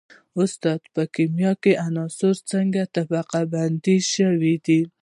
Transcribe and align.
استاده 0.41 0.87
په 0.95 1.03
کیمیا 1.15 1.51
کې 1.63 1.71
عناصر 1.87 2.35
څنګه 2.51 2.81
طبقه 2.95 3.39
بندي 3.53 3.97
شوي 4.13 4.55
دي 4.65 4.81